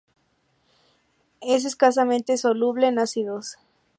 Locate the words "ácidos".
2.97-3.57